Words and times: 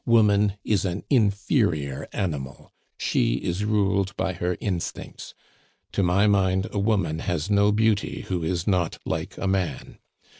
Woman 0.07 0.53
is 0.63 0.83
an 0.83 1.03
inferior 1.11 2.07
animal; 2.11 2.71
she 2.97 3.33
is 3.35 3.63
ruled 3.63 4.17
by 4.17 4.33
her 4.33 4.57
instincts. 4.59 5.35
To 5.91 6.01
my 6.01 6.25
mind 6.25 6.65
a 6.71 6.79
woman 6.79 7.19
has 7.19 7.51
no 7.51 7.71
beauty 7.71 8.21
who 8.21 8.43
is 8.43 8.65
not 8.65 8.97
like 9.05 9.37
a 9.37 9.45
man. 9.45 9.99